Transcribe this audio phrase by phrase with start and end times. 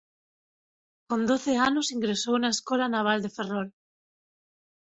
[1.09, 3.67] Con doce anos ingresou na Escola Naval de Ferrol.